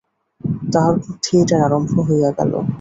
তাহার 0.73 0.95
পর 0.97 1.13
থিয়েটার 1.23 1.59
আরম্ভ 1.67 1.91
হইয়া 2.07 2.29
গেল। 2.37 2.51